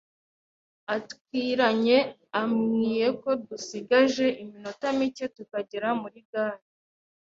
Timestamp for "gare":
6.31-6.63